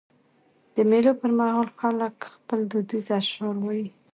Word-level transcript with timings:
د 0.75 0.77
مېلو 0.89 1.11
پر 1.21 1.31
مهال 1.39 1.67
خلک 1.79 2.15
خپل 2.33 2.59
دودیز 2.71 3.07
اشعار 3.19 3.55
وايي. 3.63 3.87